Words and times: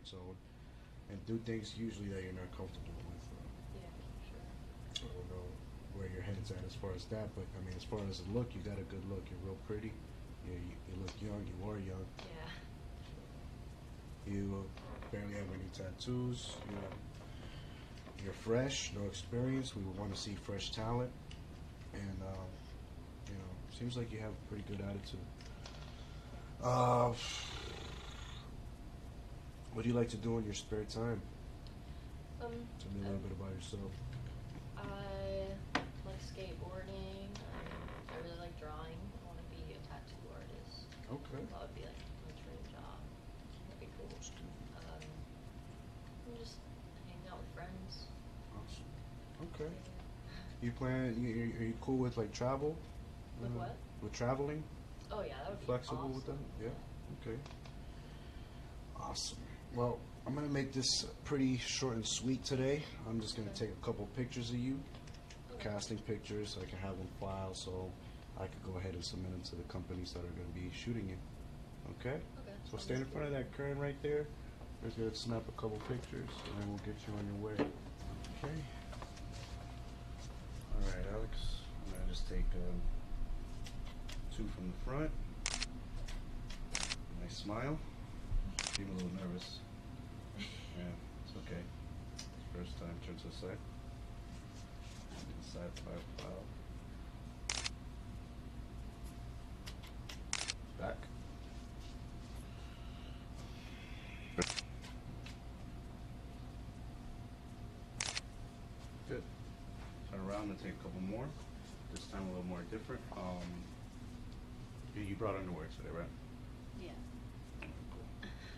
comfort 0.00 0.08
zone 0.08 0.36
and 1.08 1.26
do 1.26 1.38
things 1.44 1.74
usually 1.76 2.08
that 2.08 2.22
you're 2.22 2.32
not 2.32 2.50
comfortable 2.56 2.94
with. 2.96 3.26
Uh, 3.32 3.42
Yeah, 3.74 3.80
sure. 4.30 4.40
I 5.02 5.12
don't 5.14 5.28
know 5.30 5.46
where 5.94 6.08
your 6.08 6.22
head's 6.22 6.50
at 6.50 6.58
as 6.66 6.74
far 6.74 6.90
as 6.94 7.04
that, 7.06 7.34
but 7.34 7.44
I 7.58 7.64
mean, 7.64 7.74
as 7.76 7.84
far 7.84 7.98
as 8.08 8.20
the 8.20 8.30
look, 8.32 8.54
you 8.54 8.60
got 8.62 8.78
a 8.78 8.82
good 8.82 9.04
look. 9.10 9.24
You're 9.30 9.40
real 9.44 9.58
pretty. 9.66 9.92
You, 10.46 10.52
you, 10.54 10.74
you 10.88 10.94
look 11.00 11.12
young. 11.20 11.44
You 11.46 11.68
are 11.68 11.78
young. 11.78 12.06
Yeah. 14.26 14.32
You 14.32 14.64
barely 15.10 15.34
have 15.34 15.50
any 15.54 15.68
tattoos. 15.72 16.56
You 16.68 16.74
know, 16.76 16.92
you're 18.24 18.32
fresh, 18.32 18.92
no 18.96 19.04
experience. 19.06 19.74
We 19.74 19.82
would 19.82 19.98
want 19.98 20.14
to 20.14 20.20
see 20.20 20.34
fresh 20.34 20.70
talent, 20.70 21.10
and 21.94 22.22
um, 22.22 22.48
you 23.28 23.34
know, 23.34 23.50
seems 23.78 23.96
like 23.96 24.12
you 24.12 24.18
have 24.20 24.30
a 24.30 24.48
pretty 24.48 24.64
good 24.68 24.80
attitude. 24.86 25.26
Uh, 26.62 27.12
what 29.74 29.82
do 29.82 29.88
you 29.88 29.94
like 29.94 30.08
to 30.10 30.16
do 30.16 30.38
in 30.38 30.44
your 30.44 30.54
spare 30.54 30.84
time? 30.84 31.20
Um, 32.42 32.50
Tell 32.78 32.90
me 32.92 33.00
a 33.00 33.04
little 33.04 33.18
bit 33.18 33.32
about 33.32 33.52
yourself. 33.54 33.92
I 34.76 34.82
like 36.06 36.20
skateboarding. 36.24 37.28
I, 37.36 38.12
I 38.12 38.16
really 38.24 38.38
like 38.40 38.58
drawing. 38.58 38.96
I 38.96 39.26
want 39.28 39.38
to 39.38 39.46
be 39.52 39.62
a 39.76 39.80
tattoo 39.86 40.24
artist. 40.32 40.88
Okay. 41.12 41.44
That 41.52 41.60
would 41.60 41.74
be 41.74 41.82
like 41.82 42.00
my 42.24 42.32
dream 42.40 42.64
job. 42.72 42.98
That'd 43.68 43.80
be 43.80 43.88
cool. 43.96 44.08
Um, 44.10 45.04
and 46.26 46.38
just 46.38 46.56
hang 47.06 47.20
out 47.30 47.38
with 47.38 47.50
friends. 47.54 48.08
Awesome. 48.56 48.90
Okay. 49.54 49.70
You 50.62 50.72
plan? 50.72 51.14
You, 51.20 51.52
are 51.60 51.64
you 51.68 51.74
cool 51.80 51.96
with 51.98 52.16
like 52.16 52.32
travel? 52.32 52.76
With 53.40 53.50
Uh, 53.52 53.58
what? 53.58 53.76
With 54.02 54.12
traveling? 54.12 54.62
Oh 55.12 55.22
yeah, 55.22 55.34
that 55.42 55.50
would 55.50 55.60
be 55.60 55.66
Flexible 55.66 56.08
with 56.08 56.24
awesome. 56.24 56.38
that? 56.58 56.64
Yeah. 56.64 57.30
Okay. 57.30 57.38
Awesome. 58.98 59.38
Well, 59.74 60.00
I'm 60.26 60.34
gonna 60.34 60.48
make 60.48 60.72
this 60.72 61.06
pretty 61.24 61.56
short 61.58 61.94
and 61.94 62.06
sweet 62.06 62.44
today. 62.44 62.82
I'm 63.08 63.20
just 63.20 63.36
gonna 63.36 63.50
take 63.50 63.70
a 63.70 63.84
couple 63.84 64.06
pictures 64.16 64.50
of 64.50 64.56
you, 64.56 64.80
casting 65.60 65.98
pictures, 65.98 66.54
so 66.54 66.60
I 66.60 66.64
can 66.64 66.78
have 66.78 66.98
them 66.98 67.06
filed, 67.20 67.56
so 67.56 67.90
I 68.36 68.46
could 68.46 68.64
go 68.64 68.78
ahead 68.78 68.94
and 68.94 69.04
submit 69.04 69.30
them 69.30 69.42
to 69.42 69.56
the 69.56 69.62
companies 69.64 70.12
that 70.12 70.20
are 70.20 70.22
gonna 70.22 70.54
be 70.54 70.70
shooting 70.74 71.08
you. 71.08 71.16
Okay. 72.00 72.16
Okay. 72.16 72.20
So 72.68 72.78
stand 72.78 73.00
in 73.00 73.06
front 73.06 73.26
of 73.26 73.32
that 73.32 73.52
curtain 73.52 73.78
right 73.78 73.94
there. 74.02 74.26
We're 74.82 74.90
gonna 74.90 75.14
snap 75.14 75.42
a 75.48 75.52
couple 75.52 75.78
pictures, 75.88 76.28
and 76.46 76.62
then 76.62 76.68
we'll 76.68 76.78
get 76.78 76.96
you 77.06 77.14
on 77.16 77.26
your 77.26 77.36
way. 77.36 77.54
Okay. 78.42 78.54
All 80.74 80.82
right, 80.82 81.06
Alex. 81.14 81.38
I'm 81.86 81.92
gonna 81.92 82.08
just 82.08 82.28
take 82.28 82.46
um, 82.54 82.80
two 84.36 84.48
from 84.56 84.72
the 84.72 84.90
front. 84.90 85.10
Nice 87.22 87.36
smile. 87.36 87.78
Seem 88.76 88.88
a 88.88 88.94
little 88.94 89.10
nervous. 89.20 89.58
Yeah, 90.38 90.84
it's 91.26 91.36
okay. 91.46 91.60
First 92.54 92.78
time. 92.78 92.94
Turn 93.06 93.16
to 93.16 93.26
the 93.28 93.34
side. 93.34 93.58
Side 95.52 95.74
profile. 95.84 96.44
Back. 100.78 100.96
Good. 109.08 109.22
Turn 110.10 110.20
around 110.28 110.50
and 110.50 110.58
take 110.58 110.72
a 110.72 110.82
couple 110.82 111.00
more. 111.10 111.26
This 111.92 112.04
time 112.04 112.22
a 112.22 112.28
little 112.28 112.44
more 112.44 112.62
different. 112.70 113.02
Um, 113.16 113.42
you 114.96 115.16
brought 115.16 115.34
underwear 115.36 115.66
today, 115.76 115.90
right? 115.96 116.06
Yeah. 116.80 116.90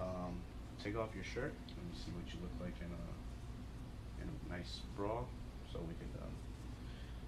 Um, 0.00 0.38
take 0.82 0.96
off 0.96 1.10
your 1.14 1.24
shirt. 1.24 1.52
Let 1.68 1.84
me 1.84 1.94
see 1.94 2.10
what 2.14 2.26
you 2.32 2.38
look 2.42 2.54
like 2.60 2.76
in 2.80 2.90
a 2.90 3.04
in 4.22 4.28
a 4.28 4.56
nice 4.58 4.80
bra, 4.96 5.22
so 5.72 5.78
we 5.80 5.94
can 5.98 6.10
um, 6.22 6.34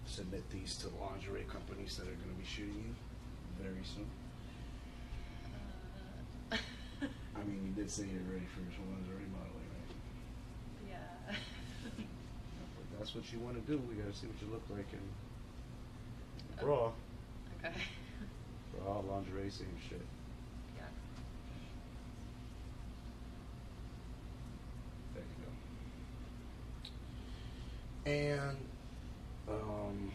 submit 0.06 0.48
these 0.50 0.76
to 0.78 0.88
lingerie 1.00 1.46
companies 1.50 1.96
that 1.96 2.04
are 2.06 2.18
going 2.18 2.30
to 2.34 2.38
be 2.40 2.46
shooting 2.46 2.74
you 2.74 2.94
very 3.62 3.82
soon. 3.84 4.06
Uh, 6.52 6.56
I 7.38 7.42
mean, 7.44 7.60
you 7.66 7.72
did 7.82 7.90
say 7.90 8.04
you're 8.10 8.26
ready 8.32 8.46
for 8.54 8.60
your 8.60 8.74
lingerie 8.90 9.28
modeling, 9.30 9.70
right? 9.74 9.94
yeah. 10.90 11.34
But 12.76 12.98
that's 12.98 13.14
what 13.14 13.32
you 13.32 13.38
want 13.38 13.54
to 13.54 13.62
do. 13.70 13.78
We 13.88 13.94
got 13.94 14.12
to 14.12 14.18
see 14.18 14.26
what 14.26 14.40
you 14.42 14.48
look 14.52 14.62
like 14.70 14.86
in 14.92 15.00
bra. 16.60 16.90
okay. 17.64 17.74
Bra, 18.76 19.00
lingerie, 19.00 19.50
same 19.50 19.66
shit. 19.88 20.00
Yeah. 20.76 20.84
There 25.14 25.22
you 25.22 25.44
go. 25.44 25.50
And 28.10 28.56
um, 29.48 30.10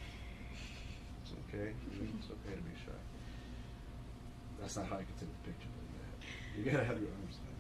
it's 1.24 1.32
okay. 1.48 1.72
It's 2.20 2.28
okay 2.28 2.56
to 2.56 2.62
be 2.62 2.76
shy. 2.76 2.92
That's 4.60 4.76
not 4.76 4.88
how 4.88 4.98
you 5.00 5.06
can 5.06 5.16
take 5.28 5.32
the 5.32 5.44
picture 5.52 5.72
like 5.72 5.92
that. 5.96 6.16
You 6.58 6.64
gotta 6.68 6.84
have 6.84 7.00
your 7.00 7.12
arms 7.22 7.40
down. 7.40 7.56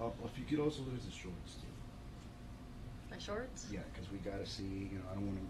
Uh, 0.00 0.26
if 0.26 0.38
you 0.38 0.46
could 0.46 0.58
also 0.62 0.82
lose 0.82 1.04
the 1.06 1.14
shorts 1.14 1.62
too. 1.62 1.74
My 3.10 3.18
shorts? 3.18 3.66
Yeah, 3.70 3.86
because 3.92 4.10
we 4.10 4.18
gotta 4.18 4.46
see. 4.46 4.90
You 4.90 4.98
know, 4.98 5.06
I 5.10 5.14
don't 5.14 5.26
want 5.26 5.38
to. 5.38 5.46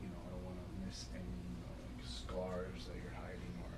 You 0.00 0.08
know, 0.12 0.20
I 0.26 0.28
don't 0.32 0.44
want 0.44 0.58
to 0.58 0.68
miss 0.84 1.08
any 1.16 1.22
you 1.24 1.56
know, 1.64 1.72
like 1.80 2.00
scars 2.04 2.88
that 2.88 2.96
you're 3.00 3.16
hiding 3.16 3.54
or 3.64 3.72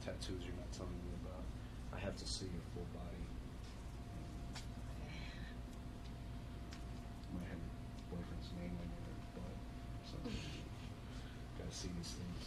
tattoos 0.00 0.44
you're 0.44 0.60
not 0.60 0.70
telling 0.72 0.96
me 1.04 1.12
about. 1.26 1.44
I 1.92 1.98
have 2.00 2.16
to 2.20 2.26
see 2.28 2.48
your 2.52 2.64
full 2.76 2.88
body. 2.94 3.24
You 7.32 7.40
might 7.40 7.50
have 7.50 7.58
your 7.58 7.74
boyfriend's 8.12 8.52
name 8.60 8.76
on 8.78 8.86
your 8.86 9.18
butt 9.34 9.56
or 9.56 10.04
something. 10.06 10.36
See 11.76 11.90
these 11.98 12.12
things. 12.12 12.46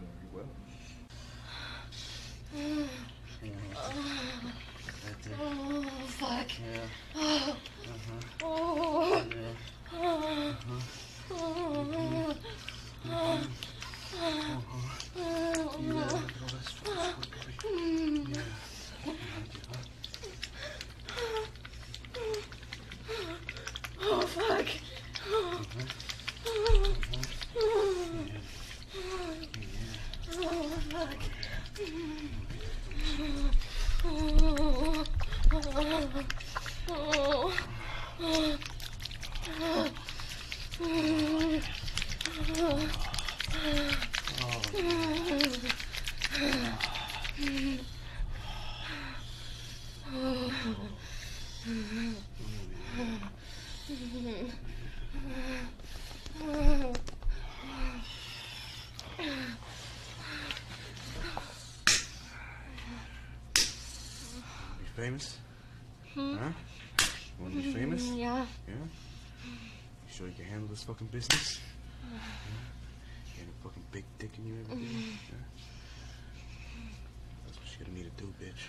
Very 0.00 0.26
well. 0.34 0.50
Oh, 5.40 5.84
fuck. 6.08 6.50
Yeah. 6.58 6.88
Oh. 7.14 7.56
Uh-huh. 7.84 8.42
Oh. 8.42 9.22
Yeah. 9.30 9.54
Oh. 9.94 10.56
Oh. 11.30 11.36
Oh. 13.06 13.24
Oh. 14.14 14.32
Yeah, 15.14 15.54
look 15.56 15.72
at 15.72 15.88
all 16.42 16.48
that 16.48 16.64
stress, 16.66 17.14
baby. 17.62 18.26
Yeah. 18.28 18.42
Oh, 24.04 24.20
fuck. 24.26 24.68
Oh. 25.28 25.62
Oh, 26.44 26.66
fuck. 36.12 36.30
Oh. 36.88 37.52
Oh. 38.20 38.58
Be 47.38 47.80
famous? 64.96 65.38
Hmm. 66.14 66.36
Huh? 66.36 66.48
You 67.38 67.44
wanna 67.44 67.54
be 67.56 67.72
famous? 67.72 68.02
Yeah. 68.14 68.44
Yeah? 68.68 68.74
You 68.74 70.12
sure 70.12 70.26
you 70.28 70.34
can 70.34 70.44
handle 70.44 70.68
this 70.68 70.82
fucking 70.84 71.06
business? 71.08 71.58
Yeah? 72.12 72.18
Get 73.36 73.46
a 73.48 73.62
fucking 73.68 73.84
big 73.92 74.04
dick 74.18 74.30
in 74.38 74.46
you 74.46 74.54
every 74.70 74.76
day? 74.84 74.92
Yeah? 75.30 75.38
That's 77.46 77.58
what 77.58 77.66
you're 77.78 77.86
gonna 77.86 77.98
need 77.98 78.16
to 78.16 78.22
do, 78.22 78.32
bitch. 78.40 78.62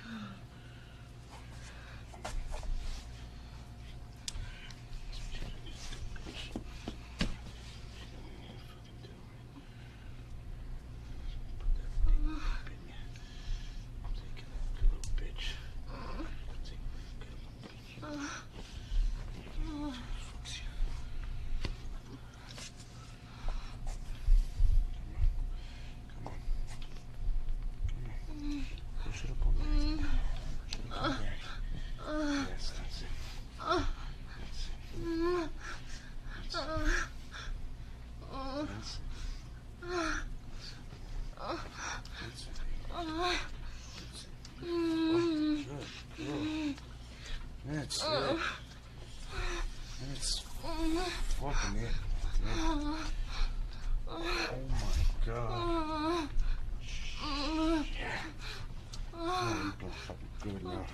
Good 60.44 60.64
now. 60.64 60.86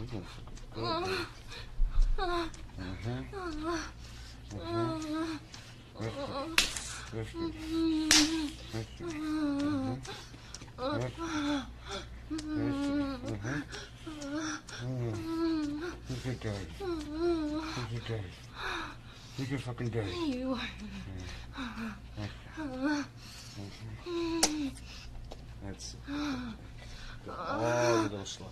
You 0.00 0.06
doing 0.06 0.24
fucking 0.24 0.58
good, 0.72 0.84
babe. 1.04 1.26
Lift 7.12 7.34
it. 7.34 7.54
Lift 8.72 8.90
it. 8.90 9.00
Lift 9.00 9.00
it. 9.00 9.12
Lift 10.78 11.04
it. 11.04 11.24
Lift 12.30 13.44
it. 13.44 13.64
Look 16.08 16.26
at 16.26 16.36
daddy. 16.40 16.66
Look 16.80 17.92
at 17.94 18.04
daddy. 18.08 18.32
Look 19.38 19.52
at 19.52 19.60
fucking 19.60 19.88
daddy. 19.88 20.12
You 20.26 20.48
are. 20.52 20.70
That's 25.64 25.88
the 27.26 27.32
little 28.02 28.24
slow. 28.24 28.46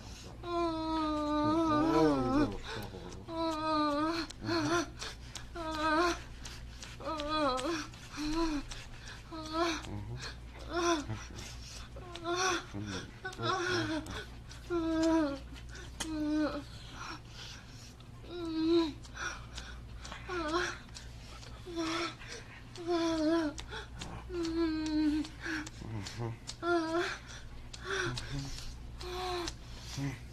All 26.17 26.44
the 29.95 30.24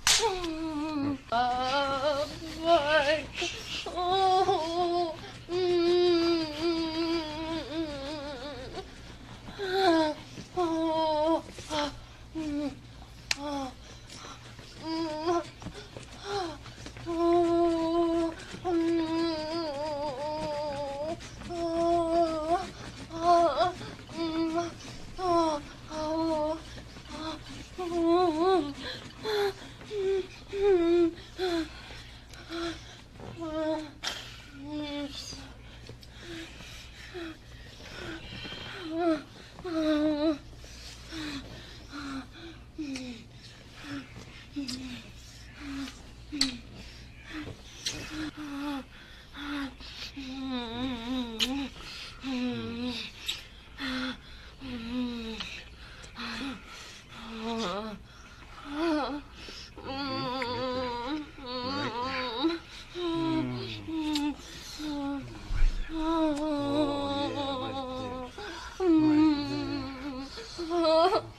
Oh, 70.84 71.24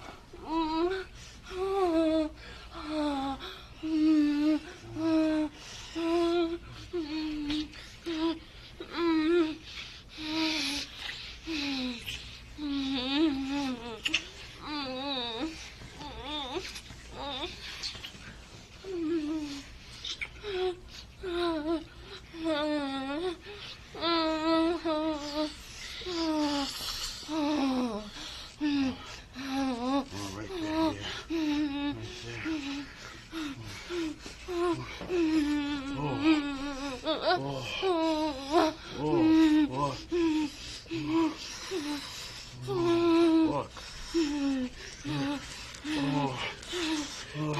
Oh, 37.45 37.61
oh, 37.83 38.73
oh, 39.01 39.13
oh. 39.81 39.97
Look. 43.51 43.69
Oh, 46.15 46.39
oh. 47.39 47.59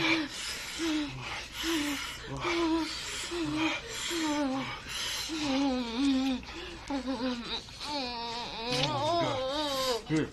Here, 10.08 10.28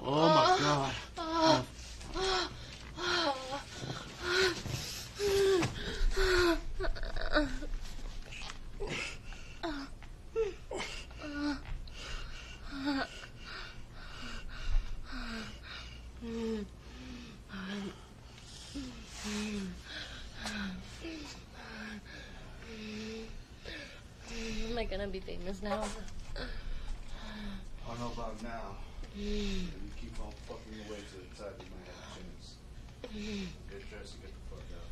oh 0.00 0.28
my 0.28 0.44
God. 0.60 0.94
Am 25.43 25.43
I 25.43 25.43
gonna 25.60 25.76
be 25.76 25.86
famous 25.86 25.96
now? 26.36 26.42
I 27.84 27.88
don't 27.88 28.00
know 28.00 28.12
about 28.16 28.42
now. 28.42 28.76
If 29.14 29.20
you 29.20 29.68
keep 30.00 30.18
on 30.20 30.32
fucking 30.48 30.72
your 30.74 30.84
way 30.90 30.98
to 30.98 31.16
the 31.16 31.42
top, 31.42 31.54
you 31.60 31.66
might 31.70 31.86
have 31.86 32.00
a 32.10 32.18
chance. 32.18 32.46
Get 33.70 33.90
dressed 33.90 34.14
and 34.14 34.22
get 34.22 34.32
the 34.32 34.40
fuck 34.50 34.64
out. 34.74 34.90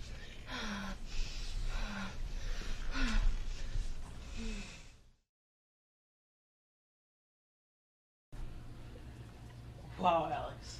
Wow, 9.99 10.31
Alex, 10.35 10.79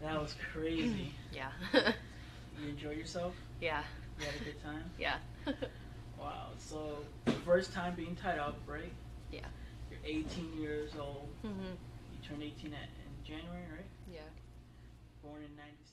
that 0.00 0.20
was 0.20 0.34
crazy. 0.52 1.12
Yeah. 1.32 1.50
you 1.74 2.68
enjoy 2.70 2.92
yourself? 2.92 3.34
yeah. 3.60 3.82
You 4.18 4.24
had 4.24 4.34
a 4.40 4.44
good 4.44 4.62
time? 4.62 4.90
Yeah. 4.98 5.16
Wow. 6.18 6.48
So, 6.58 7.04
first 7.44 7.72
time 7.74 7.94
being 7.94 8.16
tied 8.16 8.38
up, 8.38 8.58
right? 8.66 8.92
Yeah. 9.36 9.48
You're 9.90 10.00
18 10.04 10.60
years 10.60 10.92
old. 10.98 11.28
hmm 11.42 11.76
You 12.10 12.18
turned 12.26 12.42
18 12.42 12.72
at, 12.72 12.88
in 13.04 13.12
January, 13.24 13.66
right? 13.70 13.90
Yeah. 14.10 14.20
Born 15.22 15.42
in 15.42 15.54
96. 15.56 15.85